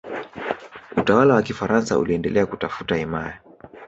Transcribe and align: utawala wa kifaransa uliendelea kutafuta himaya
utawala 0.97 1.33
wa 1.33 1.41
kifaransa 1.41 1.97
uliendelea 1.99 2.45
kutafuta 2.45 2.95
himaya 2.95 3.39